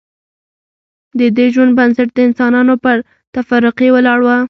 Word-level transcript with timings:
ددې 1.19 1.45
ژوند 1.53 1.71
بنسټ 1.77 2.09
د 2.13 2.19
انسانانو 2.27 2.75
پر 2.83 2.97
تفرقې 3.35 3.89
ولاړ 3.95 4.19
و 4.23 4.27